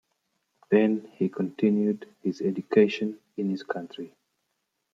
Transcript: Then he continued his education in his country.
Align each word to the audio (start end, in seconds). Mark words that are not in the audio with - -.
Then 0.71 1.11
he 1.17 1.29
continued 1.29 2.09
his 2.23 2.41
education 2.41 3.19
in 3.37 3.51
his 3.51 3.61
country. 3.61 4.15